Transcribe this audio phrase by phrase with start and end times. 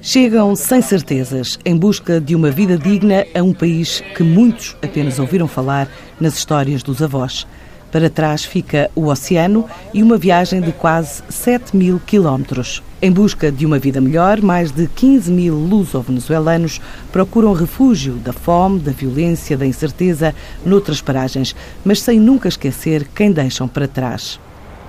[0.00, 5.21] Chegam sem certezas, em busca de uma vida digna a um país que muitos apenas
[5.21, 5.87] ouviram falar
[6.19, 7.47] nas histórias dos avós.
[7.92, 12.82] Para trás fica o oceano e uma viagem de quase 7 mil quilómetros.
[13.02, 16.80] Em busca de uma vida melhor, mais de 15 mil luso-venezuelanos
[17.12, 20.34] procuram refúgio da fome, da violência, da incerteza
[20.64, 24.40] noutras paragens, mas sem nunca esquecer quem deixam para trás.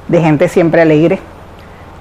[0.07, 1.19] De gente sempre alegre,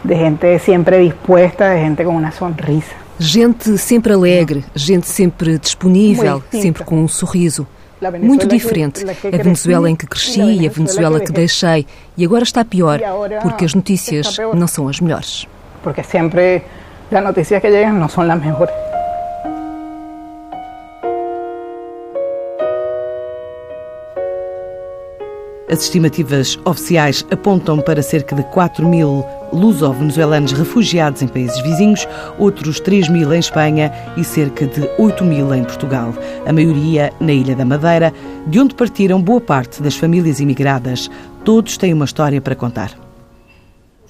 [0.05, 3.03] de gente sempre disposta, de gente com uma sonrisa.
[3.19, 7.67] Gente sempre alegre, gente sempre disponível, sempre com um sorriso.
[8.11, 9.05] Muito diferente.
[9.09, 11.87] A Venezuela em que cresci e a Venezuela que deixei.
[12.17, 13.01] E agora está pior,
[13.43, 15.47] porque as notícias não são as melhores.
[15.83, 16.63] Porque sempre
[17.11, 18.75] as notícias que chegam não são as melhores.
[25.71, 32.07] As estimativas oficiais apontam para cerca de 4 mil luso-venezuelanos refugiados em países vizinhos,
[32.39, 36.15] outros 3 mil em Espanha e cerca de 8 mil em Portugal.
[36.47, 38.13] A maioria na Ilha da Madeira,
[38.47, 41.11] de onde partiram boa parte das famílias imigradas.
[41.45, 43.02] Todos têm uma história para contar.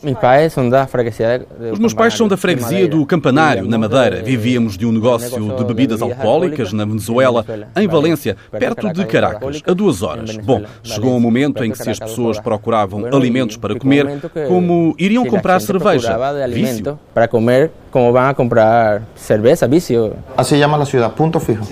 [0.02, 4.22] Os meus pais são da freguesia do Campanário, na Madeira.
[4.22, 7.44] Vivíamos de um negócio de bebidas alcoólicas na Venezuela,
[7.76, 10.36] em Valência, perto de Caracas, a duas horas.
[10.36, 14.06] Bom, chegou um momento em que se as pessoas procuravam alimentos para comer,
[14.48, 16.98] como iriam comprar cerveja, vício.
[17.14, 20.14] Para comer, como vão comprar cerveja, vício.
[20.36, 21.62] Assim chama a cidade, Ponto Fijo.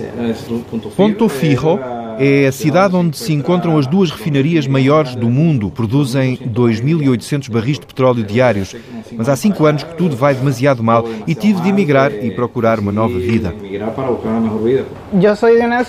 [0.95, 1.79] Ponto Fijo
[2.23, 5.71] é a cidade onde se encontram as duas refinarias maiores do mundo.
[5.71, 8.75] Produzem 2.800 barris de petróleo diários.
[9.17, 12.77] Mas há cinco anos que tudo vai demasiado mal e tive de emigrar e procurar
[12.79, 13.55] uma nova vida.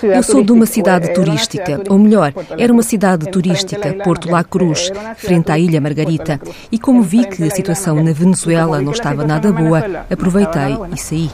[0.03, 4.91] Eu sou de uma cidade turística, ou melhor, era uma cidade turística, Porto La Cruz,
[5.17, 6.41] frente à Ilha Margarita.
[6.71, 11.29] E como vi que a situação na Venezuela não estava nada boa, aproveitei e saí.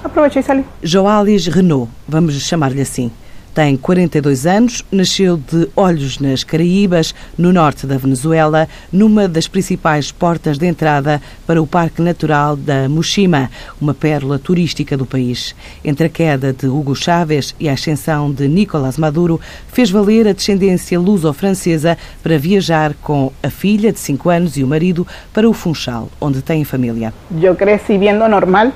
[0.83, 3.09] Joalis Renault, vamos chamar-lhe assim.
[3.59, 10.13] Tem 42 anos, nasceu de Olhos nas Caraíbas, no norte da Venezuela, numa das principais
[10.13, 15.53] portas de entrada para o Parque Natural da Mushima, uma pérola turística do país.
[15.83, 20.31] Entre a queda de Hugo Chávez e a ascensão de Nicolás Maduro, fez valer a
[20.31, 25.51] descendência luso-francesa para viajar com a filha de 5 anos e o marido para o
[25.51, 27.13] Funchal, onde tem família.
[27.41, 28.71] Eu cresci vendo normal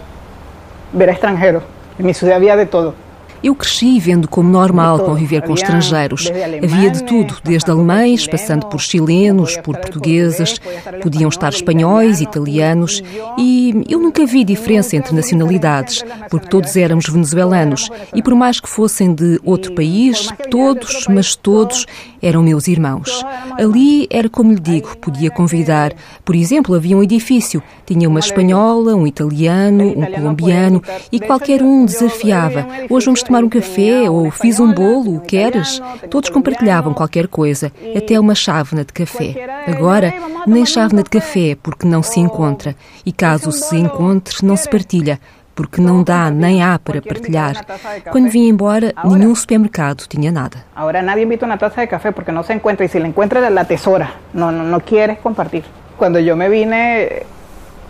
[0.94, 1.64] ver extranjeros.
[1.98, 3.03] Em minha cidade havia de todo.
[3.44, 6.32] Eu cresci vendo como normal conviver com estrangeiros.
[6.64, 10.60] Havia de tudo, desde alemães, passando por chilenos, por portugueses,
[11.02, 13.04] podiam estar espanhóis, italianos,
[13.38, 18.70] e eu nunca vi diferença entre nacionalidades, porque todos éramos venezuelanos, e por mais que
[18.70, 21.86] fossem de outro país, todos, mas todos,
[22.24, 23.24] eram meus irmãos.
[23.60, 25.94] Ali era como lhe digo, podia convidar.
[26.24, 31.86] Por exemplo, havia um edifício, tinha uma espanhola, um italiano, um colombiano, e qualquer um
[31.86, 32.66] desafiava.
[32.90, 35.82] Hoje vamos tomar um café ou fiz um bolo, queres?
[36.10, 39.64] Todos compartilhavam qualquer coisa, até uma chávena de café.
[39.68, 40.14] Agora,
[40.48, 42.76] nem chávena de café, porque não se encontra.
[43.06, 45.20] E caso se encontre, não se partilha
[45.56, 47.66] porque não dá nem há para partilhar.
[48.12, 50.58] Quando vim embora, nenhum supermercado tinha nada.
[50.76, 53.50] Agora nadie invita uma taça de café porque não se encontra e se la encuentra
[53.50, 54.10] la tesora.
[54.34, 55.64] Não, não, não quieres compartir.
[55.98, 57.24] Quando eu me vine,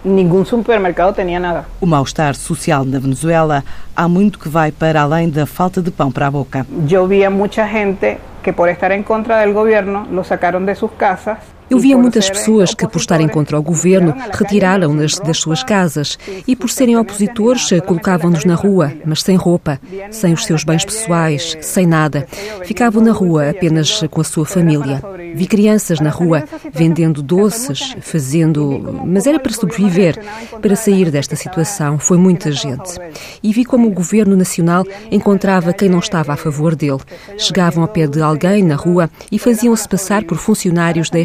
[0.03, 1.66] nenhum supermercado tinha nada.
[1.79, 3.63] O mal-estar social na Venezuela
[3.95, 6.66] há muito que vai para além da falta de pão para a boca.
[6.90, 10.91] Eu via muita gente que por estar em contra do governo, lo sacaram de suas
[10.97, 16.18] casas eu via muitas pessoas que, por estarem contra o governo, retiraram-nas das suas casas
[16.47, 19.79] e, por serem opositores, colocavam-nos na rua, mas sem roupa,
[20.12, 22.28] sem os seus bens pessoais, sem nada.
[22.66, 25.01] Ficavam na rua apenas com a sua família.
[25.35, 29.03] Vi crianças na rua vendendo doces, fazendo.
[29.06, 30.19] Mas era para sobreviver,
[30.62, 31.97] para sair desta situação.
[31.97, 32.97] Foi muita gente.
[33.41, 37.00] E vi como o governo nacional encontrava quem não estava a favor dele.
[37.38, 41.19] Chegavam ao pé de alguém na rua e faziam-se passar por funcionários da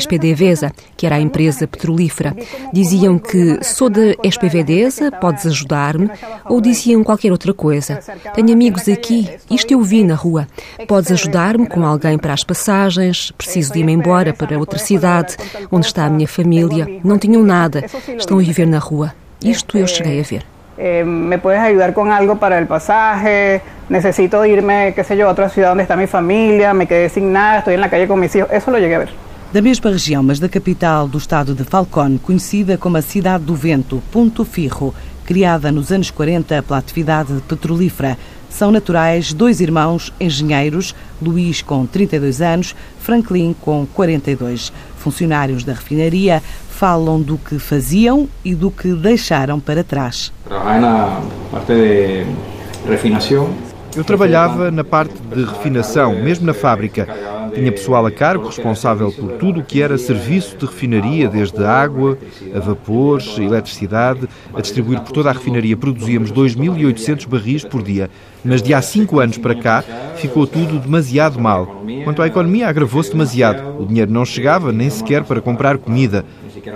[0.96, 2.34] Que era a empresa petrolífera.
[2.72, 6.10] Diziam que sou da SPVDesa, podes ajudar-me,
[6.46, 8.00] ou diziam qualquer outra coisa.
[8.34, 10.46] Tenho amigos aqui, isto eu vi na rua.
[10.86, 15.36] Podes ajudar-me com alguém para as passagens, preciso de ir embora para outra cidade,
[15.70, 16.86] onde está a minha família.
[17.04, 17.84] Não tinham nada,
[18.16, 19.14] estão a viver na rua.
[19.42, 20.44] Isto eu cheguei a ver.
[20.80, 25.32] Eh, me puedes ayudar con algo para el pasaje, necesito irme, qué sé yo, a
[25.32, 28.20] otra ciudad donde está mi familia, me quedé sin nada, estoy en la calle con
[28.20, 29.27] mis hijos, eso lo llegué a ver.
[29.50, 33.54] Da mesma região, mas da capital do estado de Falcón, conhecida como a Cidade do
[33.54, 38.18] Vento, Ponto Firro, criada nos anos 40 pela atividade petrolífera,
[38.50, 44.70] são naturais dois irmãos engenheiros, Luís com 32 anos, Franklin com 42.
[44.98, 50.30] Funcionários da refinaria falam do que faziam e do que deixaram para trás.
[50.50, 52.26] Na parte de
[52.86, 53.54] refinação
[53.96, 57.08] eu trabalhava na parte de refinação, mesmo na fábrica.
[57.54, 62.18] Tinha pessoal a cargo responsável por tudo o que era serviço de refinaria, desde água,
[62.54, 65.76] a vapores, a eletricidade, a distribuir por toda a refinaria.
[65.76, 68.10] Produzíamos 2.800 barris por dia.
[68.44, 69.82] Mas de há cinco anos para cá
[70.16, 71.82] ficou tudo demasiado mal.
[72.04, 73.82] Quanto à economia, agravou-se demasiado.
[73.82, 76.24] O dinheiro não chegava nem sequer para comprar comida.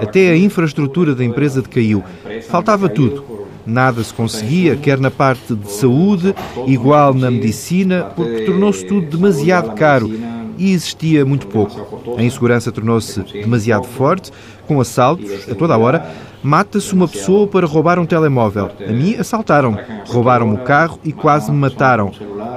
[0.01, 2.03] Até a infraestrutura da empresa decaiu.
[2.49, 3.43] Faltava tudo.
[3.65, 6.35] Nada se conseguia, quer na parte de saúde,
[6.67, 10.11] igual na medicina, porque tornou-se tudo demasiado caro
[10.59, 12.17] e existia muito pouco.
[12.17, 14.31] A insegurança tornou-se demasiado forte,
[14.67, 16.07] com assaltos a toda a hora.
[16.43, 18.71] Mata-se uma pessoa para roubar um telemóvel.
[18.89, 19.79] A mim assaltaram,
[20.09, 22.11] roubaram o carro e quase me mataram.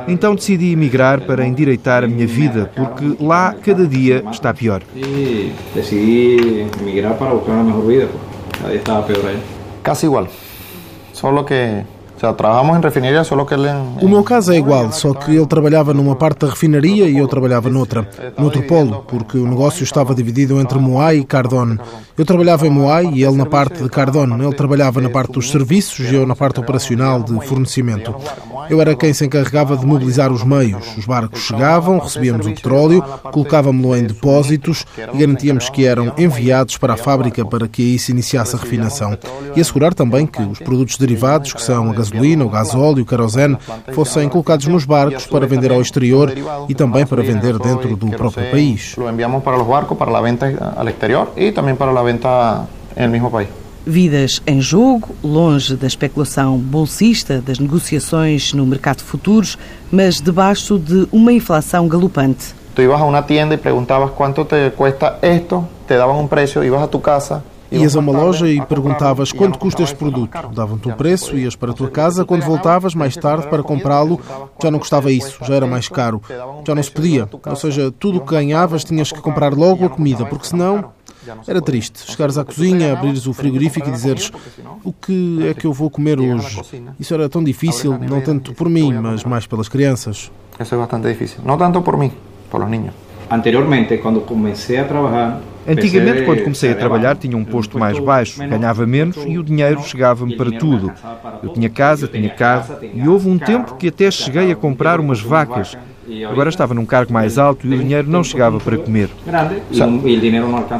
[0.07, 4.81] Então decidi emigrar para endireitar a minha vida, porque lá cada dia está pior.
[4.95, 9.39] E decidi emigrar para buscar uma melhor vida, porque cada dia estava pior aí.
[9.83, 10.27] Casi igual.
[11.13, 11.83] Solo que
[14.01, 17.27] O meu caso é igual, só que ele trabalhava numa parte da refinaria e eu
[17.27, 18.07] trabalhava noutra,
[18.37, 21.77] noutro polo, porque o negócio estava dividido entre Moai e Cardone.
[22.17, 24.41] Eu trabalhava em Moai e ele na parte de Cardone.
[24.41, 28.15] Ele trabalhava na parte dos serviços e eu na parte operacional de fornecimento.
[28.69, 30.95] Eu era quem se encarregava de mobilizar os meios.
[30.97, 36.93] Os barcos chegavam, recebíamos o petróleo, colocávamos-lo em depósitos e garantíamos que eram enviados para
[36.93, 39.17] a fábrica para que aí se iniciasse a refinação.
[39.53, 43.57] E assegurar também que os produtos derivados, que são a gasolina, o gasóleo, o querosene,
[43.93, 46.31] fossem colocados nos barcos para vender ao exterior
[46.69, 48.95] e também para vender dentro do próprio país.
[48.95, 53.49] Para para venda exterior e também para venda no mesmo país.
[53.85, 59.57] Vidas em jogo, longe da especulação bolsista, das negociações no mercado de futuros,
[59.91, 62.55] mas debaixo de uma inflação galopante.
[62.73, 66.63] Tu ibas a uma tienda e perguntavas quanto te cuesta esto, te davam um preço,
[66.63, 67.43] ibas a tu casa,
[67.75, 70.49] Ias a uma loja e perguntavas quanto custa este produto.
[70.53, 72.25] Davam-te o preço, ias para a tua casa.
[72.25, 74.19] Quando voltavas, mais tarde, para comprá-lo,
[74.61, 76.21] já não custava isso, já era mais caro.
[76.65, 77.27] Já não se podia.
[77.45, 80.91] Ou seja, tudo o que ganhavas tinhas que comprar logo a comida, porque senão
[81.47, 82.11] era triste.
[82.11, 84.31] Chegares à cozinha, abrires o frigorífico e dizeres
[84.83, 86.61] o que é que eu vou comer hoje.
[86.99, 90.31] Isso era tão difícil, não tanto por mim, mas mais pelas crianças.
[90.59, 91.39] Isso é bastante difícil.
[91.43, 92.11] Não tanto por mim,
[92.49, 92.93] pelos ninhos.
[93.29, 98.39] Anteriormente, quando comecei a trabalhar, Antigamente, quando comecei a trabalhar, tinha um posto mais baixo,
[98.47, 100.91] ganhava menos e o dinheiro chegava-me para tudo.
[101.43, 105.21] Eu tinha casa, tinha carro e houve um tempo que até cheguei a comprar umas
[105.21, 105.77] vacas.
[106.29, 109.09] Agora estava num cargo mais alto e o dinheiro não chegava para comer.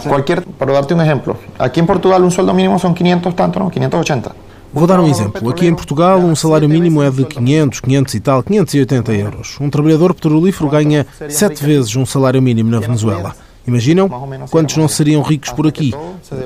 [0.07, 3.69] Qualquer, para dar-te um exemplo, aqui em Portugal um sueldo mínimo são 500 tanto, não?
[3.69, 4.45] 580.
[4.75, 5.49] Vou dar um exemplo.
[5.49, 9.57] Aqui em Portugal, um salário mínimo é de 500, 500 e tal, 580 euros.
[9.61, 13.33] Um trabalhador petrolífero ganha sete vezes um salário mínimo na Venezuela.
[13.67, 14.09] Imaginam?
[14.50, 15.94] Quantos não seriam ricos por aqui?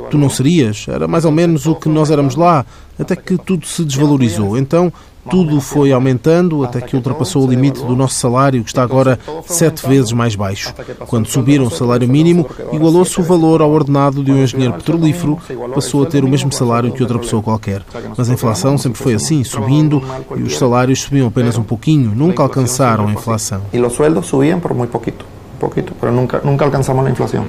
[0.09, 0.85] Tu não serias?
[0.87, 2.65] Era mais ou menos o que nós éramos lá,
[2.97, 4.57] até que tudo se desvalorizou.
[4.57, 4.91] Então,
[5.29, 9.87] tudo foi aumentando até que ultrapassou o limite do nosso salário, que está agora sete
[9.87, 10.73] vezes mais baixo.
[11.07, 15.37] Quando subiram o salário mínimo, igualou-se o valor ao ordenado de um engenheiro petrolífero,
[15.73, 17.83] passou a ter o mesmo salário que outra pessoa qualquer.
[18.17, 20.01] Mas a inflação sempre foi assim, subindo,
[20.35, 23.61] e os salários subiam apenas um pouquinho, nunca alcançaram a inflação.
[23.73, 27.45] E os sueldos subiam por muito pouquito poquito, mas nunca, nunca alcançamos a inflação.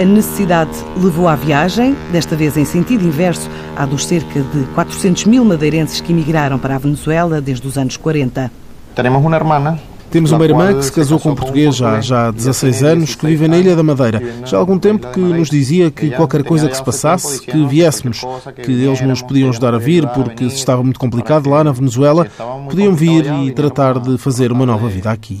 [0.00, 5.26] A necessidade levou à viagem, desta vez em sentido inverso à dos cerca de 400
[5.26, 8.50] mil madeirenses que emigraram para a Venezuela desde os anos 40.
[8.94, 9.78] Temos uma irmã
[10.10, 13.26] temos uma irmã que se casou com um português já, já há 16 anos, que
[13.26, 14.22] vive na Ilha da Madeira.
[14.44, 18.22] Já há algum tempo que nos dizia que qualquer coisa que se passasse, que viéssemos,
[18.62, 22.26] que eles nos podiam ajudar a vir, porque se estava muito complicado lá na Venezuela,
[22.68, 25.40] podiam vir e tratar de fazer uma nova vida aqui.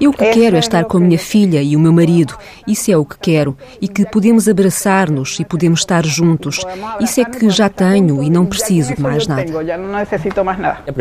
[0.00, 2.34] Eu que quero é estar com a minha filha e o meu marido.
[2.66, 3.56] Isso é o que quero.
[3.80, 6.64] E que podemos abraçar-nos e podemos estar juntos.
[7.00, 9.44] Isso é que já tenho e não preciso de mais nada.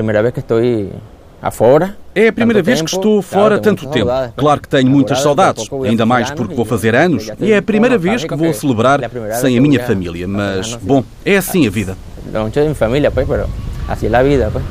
[0.10, 1.02] Nada primeira vez que estou
[1.42, 1.98] afora.
[2.16, 4.10] É a primeira vez que estou fora tanto tempo.
[4.36, 7.98] Claro que tenho muitas saudades, ainda mais porque vou fazer anos, e é a primeira
[7.98, 9.00] vez que vou celebrar
[9.40, 10.28] sem a minha família.
[10.28, 11.96] Mas, bom, é assim a vida.
[12.32, 13.46] Não tenho família, pois, mas
[13.88, 14.66] assim é a vida, pois.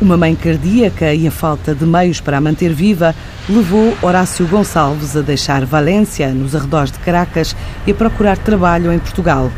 [0.00, 3.14] Uma mãe cardíaca e a falta de meios para a manter viva
[3.48, 7.54] levou Horácio Gonçalves a deixar Valência, nos arredores de Caracas,
[7.86, 9.48] e a procurar trabalho em Portugal.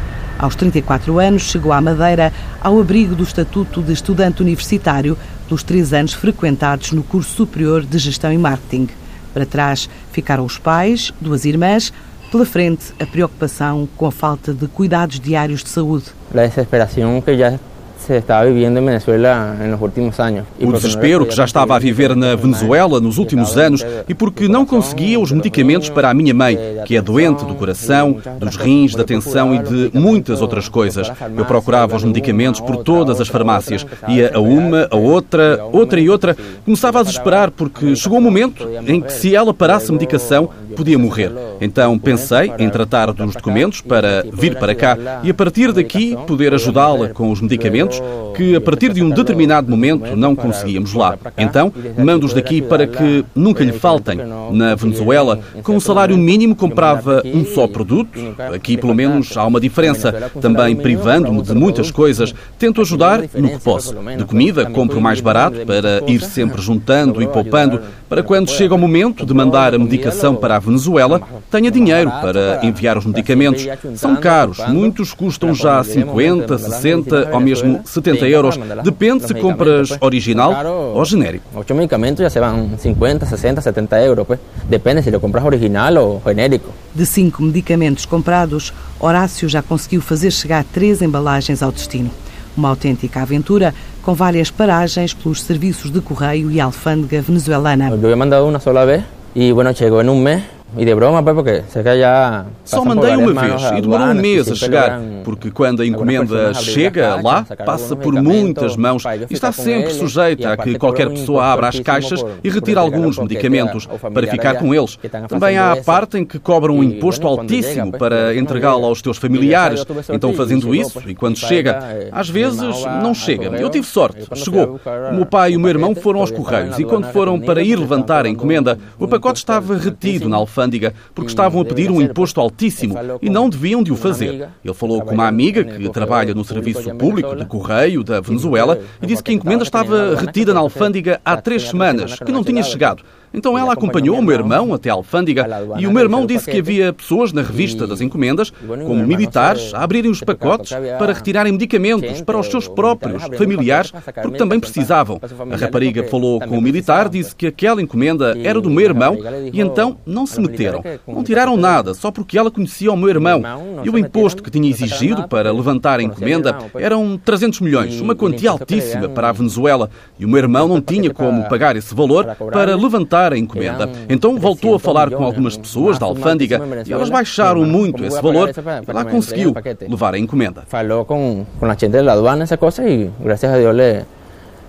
[0.44, 5.16] Aos 34 anos, chegou à Madeira ao abrigo do Estatuto de Estudante Universitário
[5.48, 8.90] pelos três anos frequentados no curso superior de Gestão e Marketing.
[9.32, 11.90] Para trás ficaram os pais, duas irmãs,
[12.30, 16.06] Pela frente, a preocupação com a falta de cuidados diários de saúde.
[16.32, 17.60] A desesperação que já
[18.04, 20.44] se estava vivendo em Venezuela nos últimos anos.
[20.60, 24.66] O desespero que já estava a viver na Venezuela nos últimos anos e porque não
[24.66, 29.04] conseguia os medicamentos para a minha mãe, que é doente do coração, dos rins, da
[29.04, 31.10] tensão e de muitas outras coisas.
[31.36, 33.86] Eu procurava os medicamentos por todas as farmácias.
[34.06, 36.36] Ia a uma, a outra, outra e outra.
[36.64, 40.98] Começava a desesperar porque chegou um momento em que se ela parasse a medicação, podia
[40.98, 41.32] morrer.
[41.60, 46.52] Então pensei em tratar dos documentos para vir para cá e a partir daqui poder
[46.52, 47.93] ajudá-la com os medicamentos
[48.34, 51.16] que a partir de um determinado momento não conseguíamos lá.
[51.36, 54.18] Então, mando-os daqui para que nunca lhe faltem.
[54.52, 58.34] Na Venezuela, com o salário mínimo comprava um só produto.
[58.54, 60.30] Aqui, pelo menos, há uma diferença.
[60.40, 63.94] Também privando-me de muitas coisas, tento ajudar no que posso.
[64.16, 68.78] De comida, compro mais barato para ir sempre juntando e poupando, para quando chega o
[68.78, 71.20] momento de mandar a medicação para a Venezuela,
[71.50, 73.66] tenha dinheiro para enviar os medicamentos.
[73.96, 78.58] São caros, muitos custam já 50, 60 ou mesmo 70 euros.
[78.82, 80.52] Depende se compras original
[80.94, 81.44] ou genérico.
[81.54, 84.26] Oito medicamentos já se vão 50, 60, 70 euros.
[84.26, 84.40] Pues.
[84.68, 86.70] Depende se lo compras original ou genérico.
[86.94, 92.10] De cinco medicamentos comprados, Horácio já conseguiu fazer chegar três embalagens ao destino.
[92.56, 97.90] Uma autêntica aventura com várias paragens pelos serviços de correio e alfândega venezuelana.
[97.90, 99.02] Eu mandado uma sola vez
[99.34, 100.42] e, bueno, chegou em um mês
[100.76, 102.46] E de broma, pues, porque que já.
[102.64, 107.14] Só mandei uma vez e demorou um mês a chegar, porque quando a encomenda chega
[107.22, 111.78] lá, passa por muitas mãos e está sempre sujeita a que qualquer pessoa abra as
[111.78, 114.98] caixas e retire alguns medicamentos para ficar com eles.
[115.28, 119.84] Também há a parte em que cobram um imposto altíssimo para entregá-lo aos teus familiares.
[120.12, 123.56] Então, fazendo isso, e quando chega, às vezes não chega.
[123.56, 124.80] Eu tive sorte, chegou.
[125.12, 127.76] O meu pai e o meu irmão foram aos correios e quando foram para ir
[127.76, 132.00] levantar a encomenda, o pacote estava retido na alfândega alfândega porque estavam a pedir um
[132.00, 134.48] imposto altíssimo e não deviam de o fazer.
[134.64, 139.06] Ele falou com uma amiga que trabalha no serviço público de correio da Venezuela e
[139.06, 143.02] disse que a encomenda estava retida na alfândega há três semanas, que não tinha chegado.
[143.34, 146.58] Então ela acompanhou o meu irmão até a alfândega e o meu irmão disse que
[146.58, 152.20] havia pessoas na revista das encomendas, como militares, a abrirem os pacotes para retirarem medicamentos
[152.22, 155.20] para os seus próprios familiares, porque também precisavam.
[155.50, 159.18] A rapariga falou com o militar, disse que aquela encomenda era do meu irmão
[159.52, 160.82] e então não se meteram.
[161.06, 163.42] Não tiraram nada, só porque ela conhecia o meu irmão.
[163.82, 168.50] E o imposto que tinha exigido para levantar a encomenda eram 300 milhões, uma quantia
[168.50, 169.90] altíssima para a Venezuela.
[170.18, 173.88] E o meu irmão não tinha como pagar esse valor para levantar a encomenda.
[174.08, 178.50] Então voltou a falar com algumas pessoas da alfândega e elas baixaram muito esse valor
[178.50, 179.54] e lá conseguiu
[179.88, 180.62] levar a encomenda.
[180.66, 184.04] Falou com, com a gente da aduana essa coisa e, graças a Deus, lhe,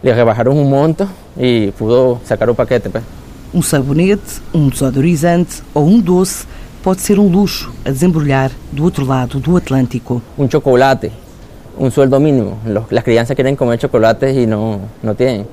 [0.04, 1.08] lhe rebaixaram um monto
[1.38, 2.90] e pudo sacar o paquete.
[3.54, 6.46] Um sabonete, um desodorizante ou um doce
[6.84, 10.22] pode ser um luxo a desembrulhar do outro lado do Atlântico.
[10.38, 11.12] Um chocolate,
[11.80, 12.60] um sueldo mínimo.
[12.96, 15.48] As crianças querem comer chocolates e não, não têm.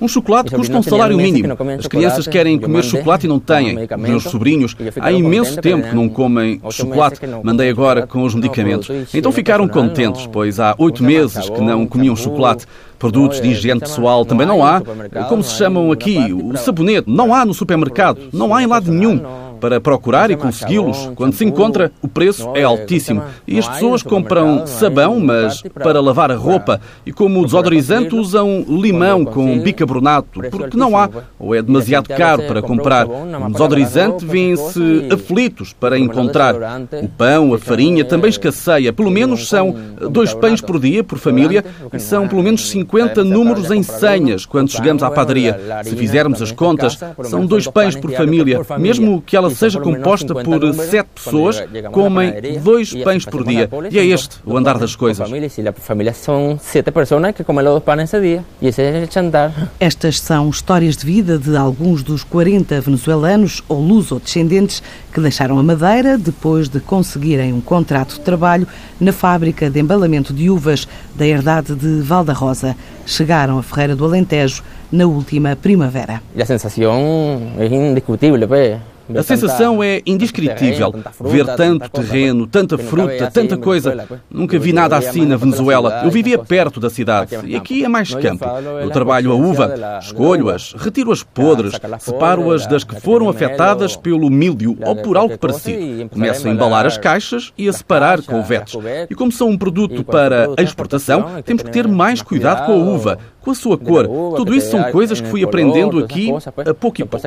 [0.00, 1.56] Um chocolate custa um salário mínimo.
[1.78, 3.76] As crianças querem comer chocolate e não têm.
[3.78, 7.20] Os meus sobrinhos há imenso tempo que não comem chocolate.
[7.42, 8.88] Mandei agora com os medicamentos.
[9.14, 12.66] Então ficaram contentes, pois há oito meses que não comiam chocolate.
[12.98, 14.82] Produtos de higiene pessoal também não há.
[15.28, 16.18] Como se chamam aqui?
[16.32, 17.10] O sabonete.
[17.10, 18.20] Não há no supermercado.
[18.32, 19.20] Não há em lado nenhum
[19.60, 21.10] para procurar e consegui-los.
[21.14, 23.22] Quando se encontra, o preço é altíssimo.
[23.46, 26.80] E as pessoas compram sabão, mas para lavar a roupa.
[27.04, 31.08] E como desodorizante, usam limão com bicarbonato, porque não há,
[31.38, 33.06] ou é demasiado caro para comprar.
[33.06, 36.54] O desodorizante vêm-se aflitos para encontrar.
[37.02, 38.92] O pão, a farinha também escasseia.
[38.92, 39.74] Pelo menos são
[40.10, 44.70] dois pães por dia, por família, e são pelo menos 50 números em senhas quando
[44.70, 45.58] chegamos à padaria.
[45.84, 50.34] Se fizermos as contas, são dois pães por família, mesmo que ela ela seja composta
[50.34, 51.62] por sete pessoas,
[51.92, 53.68] comem dois pães por dia.
[53.90, 55.20] E é este o andar das coisas.
[55.20, 58.44] A família são sete pessoas que comem dois pães esse dia.
[58.60, 59.72] E esse é o jantar.
[59.80, 65.62] Estas são histórias de vida de alguns dos 40 venezuelanos ou luso-descendentes que deixaram a
[65.62, 68.66] Madeira depois de conseguirem um contrato de trabalho
[69.00, 72.76] na fábrica de embalamento de uvas da herdade de Valda Rosa.
[73.06, 76.22] Chegaram a Ferreira do Alentejo na última primavera.
[76.38, 78.78] A sensação é indiscutível, pues.
[79.14, 80.94] A sensação é indescritível.
[81.20, 84.06] Ver tanto terreno, tanta fruta, tanta coisa.
[84.30, 86.02] Nunca vi nada assim na Venezuela.
[86.04, 88.44] Eu vivia perto da cidade e aqui é mais campo.
[88.82, 94.96] Eu trabalho a uva, escolho-as, retiro-as podres, separo-as das que foram afetadas pelo míldio ou
[94.96, 96.08] por algo parecido.
[96.08, 98.74] Começo a embalar as caixas e a separar com vetes.
[99.08, 103.18] E como são um produto para exportação, temos que ter mais cuidado com a uva,
[103.40, 104.06] com a sua cor.
[104.36, 106.30] Tudo isso são coisas que fui aprendendo aqui
[106.68, 107.26] a pouco e pouco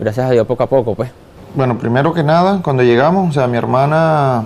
[0.00, 1.10] gracias a Dios poco a poco, pues.
[1.54, 4.44] Bueno, primero que nada, cuando llegamos, o sea, mi hermana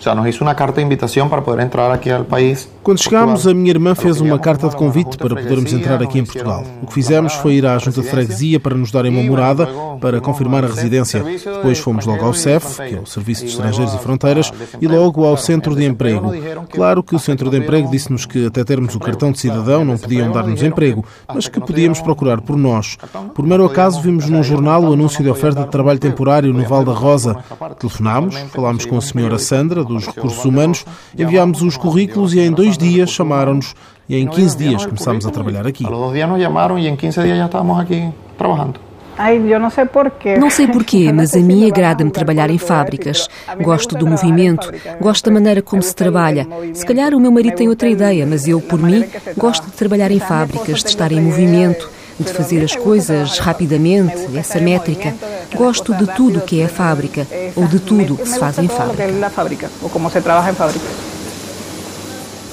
[0.00, 2.68] sea, nos hizo una carta de invitación para poder entrar aquí al país.
[2.82, 6.24] Quando chegámos, a minha irmã fez uma carta de convite para podermos entrar aqui em
[6.24, 6.62] Portugal.
[6.82, 9.66] O que fizemos foi ir à junta de freguesia para nos darem uma morada
[10.00, 11.22] para confirmar a residência.
[11.22, 15.24] Depois fomos logo ao CEF, que é o Serviço de Estrangeiros e Fronteiras, e logo
[15.24, 16.32] ao Centro de Emprego.
[16.70, 19.96] Claro que o Centro de Emprego disse-nos que até termos o cartão de cidadão não
[19.96, 22.98] podiam dar-nos emprego, mas que podíamos procurar por nós.
[23.34, 26.84] Por mero acaso vimos num jornal o anúncio de oferta de trabalho temporário no Val
[26.84, 27.36] da Rosa.
[27.78, 30.84] Telefonámos, falámos com a senhora Sandra, dos Recursos Humanos,
[31.18, 33.74] enviámos os currículos e em dois dias chamaram-nos
[34.08, 35.86] e em 15 dias começámos a trabalhar aqui.
[35.86, 38.80] A los dias nos chamaram e em 15 dias já estávamos aqui trabalhando.
[39.16, 40.36] Ai, eu não sei porquê.
[40.36, 43.28] Não sei porquê, mas a mim agrada-me trabalhar em fábricas.
[43.62, 46.46] Gosto do movimento, gosto da maneira como se trabalha.
[46.72, 49.04] Se calhar o meu marido tem outra ideia, mas eu, por mim,
[49.36, 54.60] gosto de trabalhar em fábricas, de estar em movimento, de fazer as coisas rapidamente, essa
[54.60, 55.14] métrica.
[55.54, 59.70] Gosto de tudo que é a fábrica, ou de tudo que se faz em fábrica.
[59.82, 60.86] Ou como se trabalha em fábrica.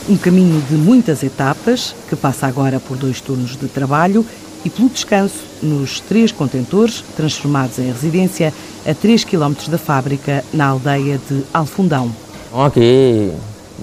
[0.10, 4.26] Um caminho de muitas etapas, que passa agora por dois turnos de trabalho
[4.66, 8.54] e pelo descanso nos três contentores transformados em residência
[8.86, 12.12] a 3 km da fábrica na aldeia de Alfundão.
[12.54, 13.32] Aqui,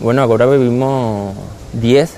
[0.01, 1.35] bueno, agora vivimos
[1.73, 2.11] 10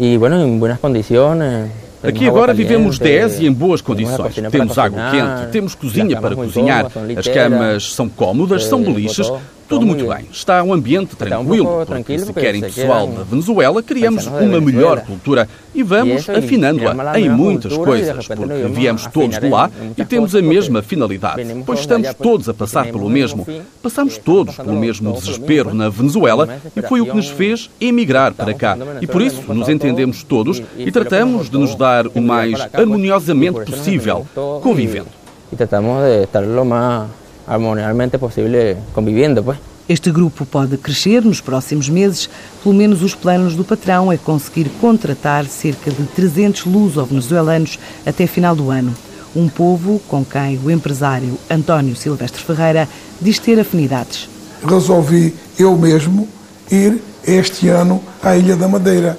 [0.00, 1.70] e, bueno, em boas condições.
[2.02, 4.34] Aqui agora vivemos 10 e em boas condições.
[4.50, 6.86] Temos água quente, temos cozinha para cozinhar,
[7.16, 9.30] as camas são cómodas, são beliches,
[9.68, 10.26] tudo muito bem.
[10.32, 15.82] Está um ambiente tranquilo, porque se querem pessoal da Venezuela, criamos uma melhor cultura e
[15.82, 21.44] vamos afinando-a em muitas coisas, porque viemos todos de lá e temos a mesma finalidade,
[21.66, 23.46] pois estamos todos a passar pelo mesmo.
[23.82, 28.54] Passamos todos pelo mesmo desespero na Venezuela e foi o que nos fez emigrar para
[28.54, 28.76] cá.
[29.00, 34.26] E por isso nos entendemos todos e tratamos de nos dar o mais harmoniosamente possível,
[34.62, 35.08] convivendo.
[35.52, 37.08] E tratamos de estar o mais
[37.48, 39.58] harmoniosamente possível convivendo, pues.
[39.88, 42.28] Este grupo pode crescer nos próximos meses.
[42.62, 48.54] Pelo menos os planos do patrão é conseguir contratar cerca de 300 luso-venezuelanos até final
[48.54, 48.94] do ano.
[49.34, 52.86] Um povo com quem o empresário António Silvestre Ferreira
[53.18, 54.28] diz ter afinidades.
[54.62, 56.28] Resolvi eu mesmo
[56.70, 59.18] ir este ano à Ilha da Madeira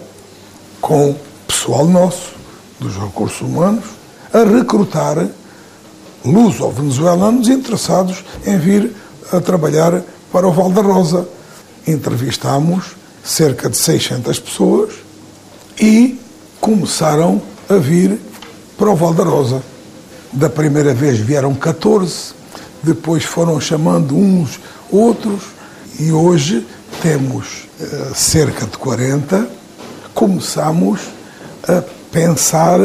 [0.80, 1.15] com
[1.47, 2.34] pessoal nosso,
[2.80, 3.86] dos recursos humanos,
[4.32, 5.27] a recrutar
[6.25, 8.91] luso-venezuelanos interessados em vir
[9.32, 10.01] a trabalhar
[10.32, 11.27] para o Val da Rosa.
[11.88, 14.93] Entrevistámos cerca de 600 pessoas
[15.79, 16.19] e
[16.60, 18.19] começaram a vir
[18.77, 19.63] para o Val da Rosa.
[20.32, 22.34] Da primeira vez vieram 14,
[22.84, 24.60] depois foram chamando uns
[24.91, 25.43] outros
[25.99, 26.65] e hoje
[27.01, 29.47] temos uh, cerca de 40.
[30.13, 31.01] Começamos
[31.67, 32.79] a pensar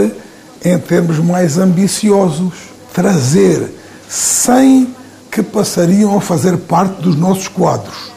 [0.64, 3.74] em termos mais ambiciosos trazer
[4.08, 4.94] 100
[5.30, 8.12] que passariam a fazer parte dos nossos quadros,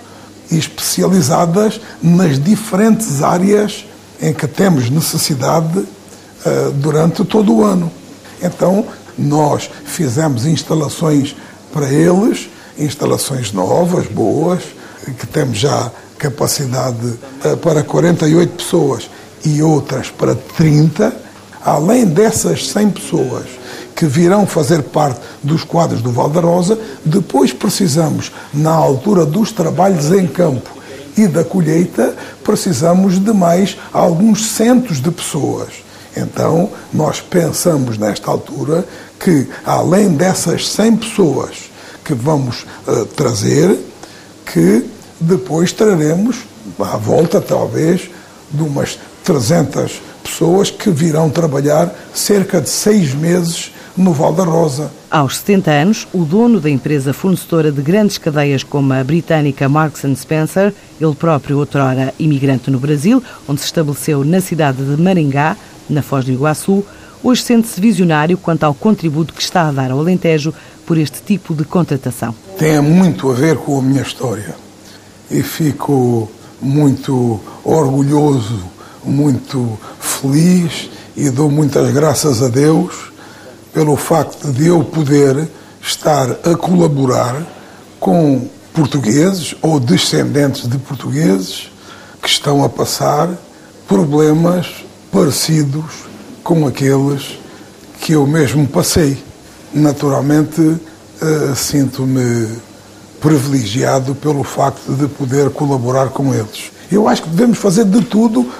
[0.51, 3.85] especializadas nas diferentes áreas
[4.21, 7.91] em que temos necessidade uh, durante todo o ano.
[8.41, 8.85] Então,
[9.17, 11.35] nós fizemos instalações
[11.73, 14.61] para eles, instalações novas, boas,
[15.17, 19.09] que temos já capacidade uh, para 48 pessoas
[19.43, 21.25] e outras para 30.
[21.65, 23.47] Além dessas 100 pessoas
[23.97, 26.77] que virão fazer parte dos quadros do Val da Rosa.
[27.03, 30.69] Depois precisamos, na altura dos trabalhos em campo
[31.17, 35.69] e da colheita, precisamos de mais alguns centos de pessoas.
[36.15, 38.85] Então, nós pensamos nesta altura
[39.19, 41.55] que, além dessas 100 pessoas
[42.05, 43.79] que vamos uh, trazer,
[44.45, 44.85] que
[45.19, 46.37] depois traremos,
[46.79, 48.11] à volta talvez,
[48.51, 54.91] de umas 300 pessoas que virão trabalhar cerca de seis meses no Val da Rosa.
[55.09, 60.03] Aos 70 anos, o dono da empresa fornecedora de grandes cadeias como a britânica Marks
[60.15, 65.57] Spencer, ele próprio outrora imigrante no Brasil, onde se estabeleceu na cidade de Maringá,
[65.89, 66.85] na Foz do Iguaçu,
[67.23, 70.53] hoje sente-se visionário quanto ao contributo que está a dar ao Alentejo
[70.85, 72.35] por este tipo de contratação.
[72.57, 74.55] Tem muito a ver com a minha história
[75.31, 76.29] e fico
[76.61, 78.63] muito orgulhoso,
[79.03, 83.16] muito feliz e dou muitas graças a Deus
[83.77, 85.47] pelo facto de eu poder
[85.79, 87.45] estar a colaborar
[87.99, 91.69] com portugueses ou descendentes de portugueses
[92.19, 93.29] que estão a passar
[93.87, 96.07] problemas parecidos
[96.43, 97.37] com aqueles
[98.01, 99.23] que eu mesmo passei.
[99.71, 102.47] Naturalmente, uh, sinto-me
[103.21, 106.71] privilegiado pelo facto de poder colaborar com eles.
[106.91, 108.51] Eu acho que devemos fazer de tudo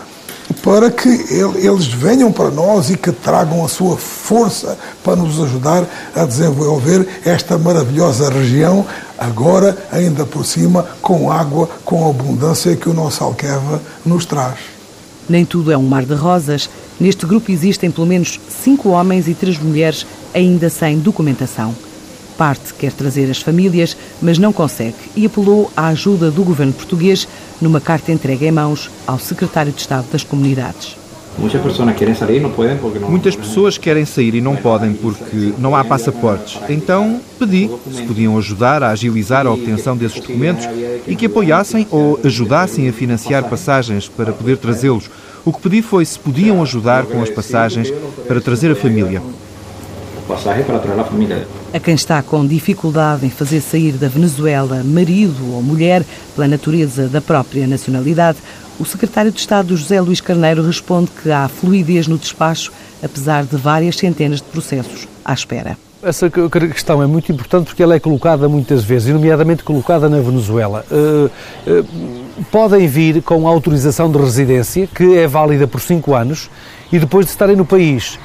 [0.68, 5.88] para que eles venham para nós e que tragam a sua força para nos ajudar
[6.14, 8.86] a desenvolver esta maravilhosa região,
[9.18, 14.60] agora ainda por cima com água, com abundância que o nosso Alqueva nos traz.
[15.30, 16.70] Nem tudo é um mar de rosas.
[17.00, 21.74] Neste grupo existem pelo menos cinco homens e três mulheres ainda sem documentação.
[22.38, 27.26] Parte quer trazer as famílias, mas não consegue e apelou à ajuda do governo português
[27.62, 30.98] numa carta entregue em mãos ao secretário de Estado das Comunidades.
[33.08, 36.60] Muitas pessoas querem sair e não podem porque não há passaportes.
[36.68, 40.68] Então pedi se podiam ajudar a agilizar a obtenção desses documentos
[41.06, 45.10] e que apoiassem ou ajudassem a financiar passagens para poder trazê-los.
[45.46, 47.94] O que pedi foi se podiam ajudar com as passagens
[48.28, 49.22] para trazer a família
[50.28, 51.48] passagem para trazer a família.
[51.74, 56.04] A quem está com dificuldade em fazer sair da Venezuela marido ou mulher
[56.36, 58.38] pela natureza da própria nacionalidade,
[58.80, 63.56] o secretário de Estado José Luís Carneiro responde que há fluidez no despacho, apesar de
[63.58, 65.78] várias centenas de processos à espera.
[66.04, 70.86] Essa questão é muito importante porque ela é colocada muitas vezes, nomeadamente colocada na Venezuela.
[70.92, 71.26] Uh,
[71.70, 71.86] uh,
[72.52, 76.52] podem vir com autorização de residência, que é válida por cinco anos,
[76.92, 78.20] e depois de estarem no país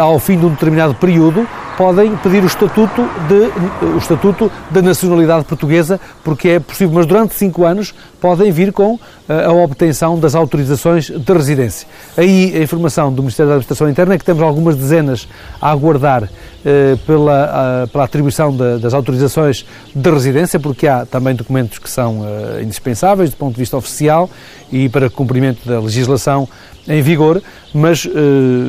[0.00, 5.44] ao fim de um determinado período, podem pedir o estatuto de, o estatuto da nacionalidade
[5.44, 11.10] portuguesa, porque é possível, mas durante cinco anos podem vir com a obtenção das autorizações
[11.10, 11.86] de residência.
[12.16, 15.28] Aí a informação do Ministério da Administração Interna é que temos algumas dezenas
[15.60, 16.28] a aguardar
[16.68, 22.62] eh, pela, pela atribuição das autorizações de residência, porque há também documentos que são eh,
[22.62, 24.28] indispensáveis do ponto de vista oficial
[24.72, 26.48] e para cumprimento da legislação
[26.88, 27.40] em vigor,
[27.72, 28.10] mas eh,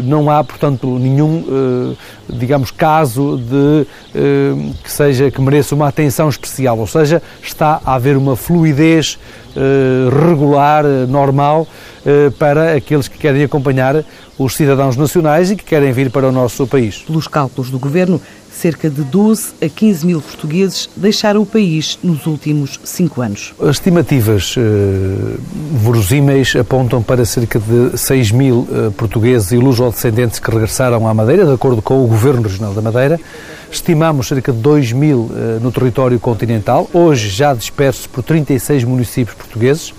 [0.03, 1.95] não há, portanto, nenhum,
[2.29, 3.85] digamos, caso de
[4.83, 9.17] que seja que mereça uma atenção especial, ou seja, está a haver uma fluidez
[10.29, 11.67] regular, normal,
[12.37, 14.03] para aqueles que querem acompanhar
[14.37, 16.99] os cidadãos nacionais e que querem vir para o nosso país.
[16.99, 18.21] Pelos cálculos do governo,
[18.57, 23.53] cerca de 12 a 15 mil portugueses deixaram o país nos últimos cinco anos.
[23.61, 25.39] As estimativas uh,
[25.73, 31.45] verosímeis apontam para cerca de 6 mil uh, portugueses e luso-descendentes que regressaram à Madeira,
[31.45, 33.19] de acordo com o Governo Regional da Madeira.
[33.71, 39.35] Estimamos cerca de 2 mil uh, no território continental, hoje já dispersos por 36 municípios
[39.35, 39.93] portugueses.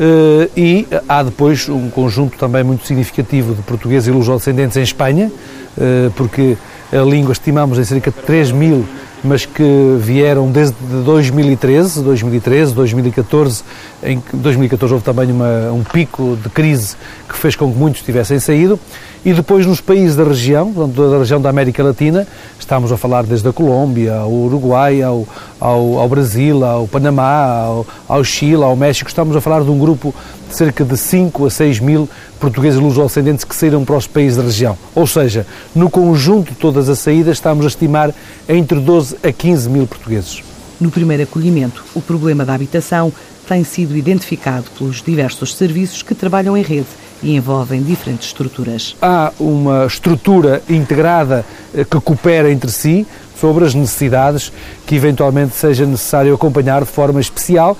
[0.00, 5.30] Uh, e há depois um conjunto também muito significativo de portugueses e luso-descendentes em Espanha,
[5.76, 6.56] uh, porque
[6.92, 8.84] a língua estimamos em cerca de 3 mil,
[9.22, 10.74] mas que vieram desde
[11.04, 13.62] 2013, 2013, 2014.
[14.02, 16.96] Em 2014 houve também uma, um pico de crise
[17.28, 18.78] que fez com que muitos tivessem saído.
[19.24, 22.26] E depois nos países da região, da região da América Latina,
[22.58, 25.28] estamos a falar desde a Colômbia, ao Uruguai, ao,
[25.60, 29.78] ao, ao Brasil, ao Panamá, ao, ao, Chile, ao México, estamos a falar de um
[29.78, 30.14] grupo
[30.48, 32.08] de cerca de 5 a 6 mil
[32.40, 34.76] portugueses luso-ascendentes que saíram para os países da região.
[34.94, 38.12] Ou seja, no conjunto de todas as saídas, estamos a estimar
[38.48, 40.42] entre 12 a 15 mil portugueses.
[40.80, 43.12] No primeiro acolhimento, o problema da habitação
[43.46, 46.86] tem sido identificado pelos diversos serviços que trabalham em rede
[47.22, 48.96] e envolvem diferentes estruturas.
[49.02, 53.06] Há uma estrutura integrada eh, que coopera entre si
[53.40, 54.52] sobre as necessidades
[54.86, 57.76] que eventualmente seja necessário acompanhar de forma especial,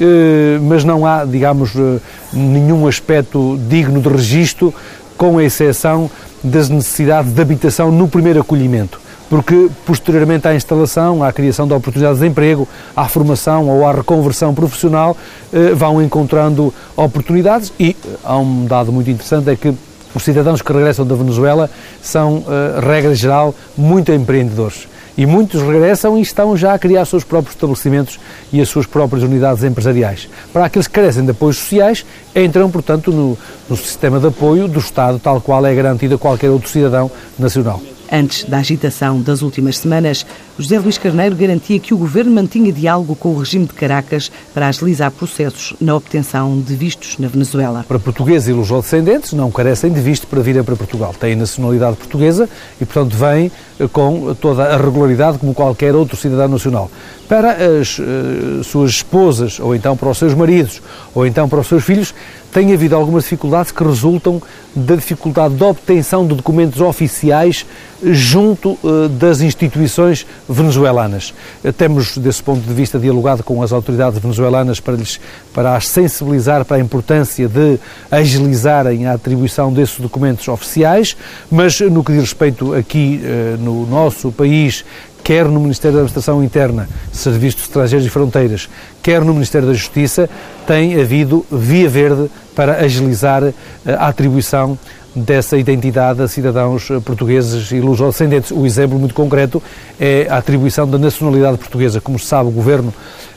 [0.00, 2.00] eh, mas não há, digamos, eh,
[2.32, 4.74] nenhum aspecto digno de registro,
[5.16, 6.10] com exceção
[6.42, 12.20] das necessidades de habitação no primeiro acolhimento porque posteriormente à instalação, à criação de oportunidades
[12.20, 15.16] de emprego, à formação ou à reconversão profissional,
[15.52, 19.74] eh, vão encontrando oportunidades e há um dado muito interessante é que
[20.14, 21.68] os cidadãos que regressam da Venezuela
[22.00, 22.44] são,
[22.86, 24.86] regra geral, muito empreendedores.
[25.16, 28.18] E muitos regressam e estão já a criar os seus próprios estabelecimentos
[28.52, 30.28] e as suas próprias unidades empresariais.
[30.52, 34.80] Para aqueles que carecem de apoios sociais, entram, portanto, no, no sistema de apoio do
[34.80, 37.80] Estado, tal qual é garantido a qualquer outro cidadão nacional.
[38.10, 40.26] Antes da agitação das últimas semanas,
[40.58, 44.68] José Luís Carneiro garantia que o governo mantinha diálogo com o regime de Caracas para
[44.68, 47.84] agilizar processos na obtenção de vistos na Venezuela.
[47.88, 51.14] Para portugueses e luso-descendentes, não carecem de visto para virem para Portugal.
[51.18, 52.48] Têm nacionalidade portuguesa
[52.80, 53.50] e, portanto, vêm
[53.92, 56.90] com toda a regularidade como qualquer outro cidadão nacional.
[57.28, 60.80] Para as uh, suas esposas, ou então para os seus maridos,
[61.14, 62.14] ou então para os seus filhos,
[62.54, 64.40] tem havido algumas dificuldades que resultam
[64.76, 67.66] da dificuldade de obtenção de documentos oficiais
[68.00, 71.34] junto uh, das instituições venezuelanas.
[71.64, 75.18] Uh, temos, desse ponto de vista, dialogado com as autoridades venezuelanas para, lhes,
[75.52, 77.76] para as sensibilizar para a importância de
[78.08, 81.16] agilizarem a atribuição desses documentos oficiais,
[81.50, 84.84] mas no que diz respeito aqui uh, no nosso país,
[85.24, 88.68] quer no Ministério da Administração Interna, Serviços Estrangeiros e Fronteiras,
[89.02, 90.28] quer no Ministério da Justiça,
[90.66, 93.52] tem havido via verde para agilizar eh,
[93.86, 94.78] a atribuição
[95.14, 98.50] dessa identidade a cidadãos eh, portugueses e luso-descendentes.
[98.50, 99.62] O exemplo muito concreto
[100.00, 102.00] é a atribuição da nacionalidade portuguesa.
[102.00, 102.92] Como se sabe, o Governo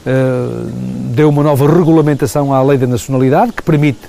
[0.05, 0.69] uh,
[1.13, 3.99] deu uma nova regulamentação à lei da nacionalidade que permite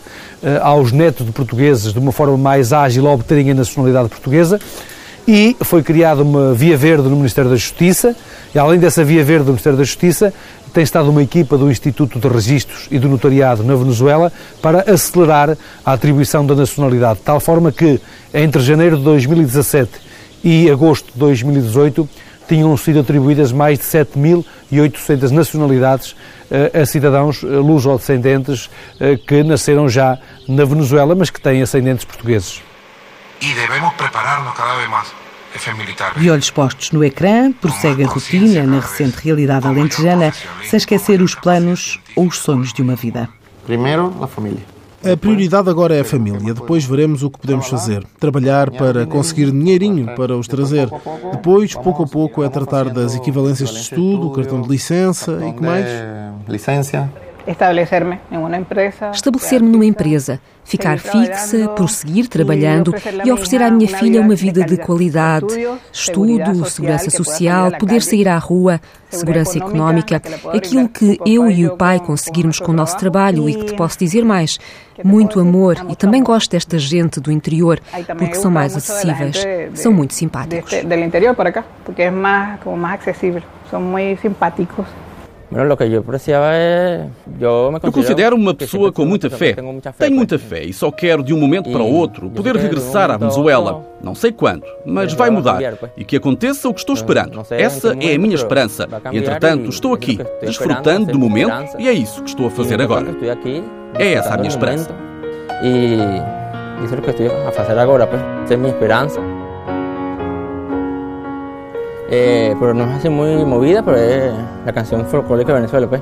[0.62, 4.60] aos netos de portugueses, de uma forma mais ágil, obterem a nacionalidade portuguesa
[5.28, 8.16] e foi criada uma via verde no Ministério da Justiça,
[8.54, 10.32] e além dessa via verde do Ministério da Justiça,
[10.72, 15.54] tem estado uma equipa do Instituto de Registros e do Notariado na Venezuela para acelerar
[15.84, 18.00] a atribuição da nacionalidade, de tal forma que
[18.32, 19.90] entre janeiro de 2017
[20.42, 22.08] e agosto de 2018
[22.48, 29.90] tinham sido atribuídas mais de 7.800 nacionalidades uh, a cidadãos uh, luso-descendentes uh, que nasceram
[29.90, 32.62] já na Venezuela, mas que têm ascendentes portugueses.
[33.40, 35.17] E devemos preparar-nos cada vez mais.
[36.16, 40.32] De olhos postos no ecrã, prossegue a rotina na recente realidade alentejana,
[40.64, 43.28] sem esquecer os planos ou os sonhos de uma vida.
[43.66, 44.62] Primeiro, a família.
[45.04, 46.52] A prioridade agora é a família.
[46.52, 48.04] Depois veremos o que podemos fazer.
[48.18, 50.88] Trabalhar para conseguir dinheirinho para os trazer.
[51.30, 55.62] Depois, pouco a pouco, é tratar das equivalências de estudo, cartão de licença e que
[55.62, 55.86] mais?
[56.48, 57.08] Licença,
[57.48, 58.18] estabelecer-me
[59.68, 65.46] numa empresa, ficar fixa, prosseguir trabalhando e oferecer à minha filha uma vida de qualidade,
[65.92, 70.20] estudo, segurança social, poder sair à rua, segurança económica,
[70.52, 73.98] aquilo que eu e o pai conseguirmos com o nosso trabalho e que te posso
[73.98, 74.58] dizer mais,
[75.02, 77.80] muito amor e também gosto desta gente do interior
[78.18, 79.42] porque são mais acessíveis,
[79.74, 80.70] são muito simpáticos.
[80.84, 84.86] Do interior para cá, porque é mais, como mais acessível, são muito simpáticos.
[87.82, 89.54] Eu considero uma pessoa com muita fé.
[89.98, 93.16] Tenho muita fé e só quero, de um momento para o outro, poder regressar à
[93.16, 93.82] Venezuela.
[94.02, 95.60] Não sei quando, mas vai mudar.
[95.96, 97.40] E que aconteça o que estou esperando.
[97.50, 98.86] Essa é a minha esperança.
[99.12, 103.06] E, entretanto, estou aqui, desfrutando do momento e é isso que estou a fazer agora.
[103.94, 104.90] É essa a minha esperança.
[105.62, 105.96] E
[106.84, 108.20] isso é o que estou a fazer agora, pues.
[108.44, 109.37] Essa é a minha esperança.
[112.10, 114.32] Eh, pero no es así muy movida, pero es
[114.64, 116.00] la canción folclórica de Venezuela, pues.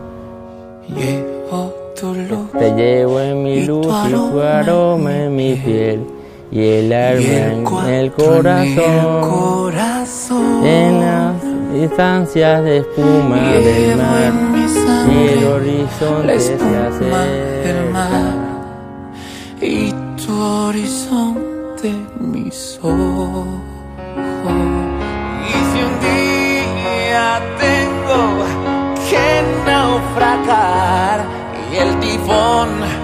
[2.58, 6.06] Te llevo en mi luz y tu aroma en mi piel
[6.50, 9.24] y el alma en el corazón,
[10.64, 11.42] en las
[11.74, 14.32] instancias de espuma del mar
[15.10, 17.24] y el horizonte se acerca
[19.60, 19.92] y
[20.24, 23.75] tu horizonte mis ojos.
[31.72, 32.95] Y el tifón